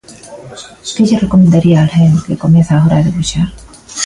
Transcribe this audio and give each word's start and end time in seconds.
Que 0.95 1.03
lle 1.07 1.21
recomendaría 1.25 1.77
a 1.79 1.83
alguén 1.85 2.13
que 2.25 2.41
comeza 2.43 2.71
agora 2.75 2.95
a 2.97 3.05
debuxar? 3.07 3.49